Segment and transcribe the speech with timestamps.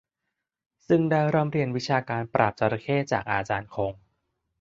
[0.87, 3.93] ซึ่งได้ร่ำเรียนวิชาการปราบจระเข้จากอาจารย์คง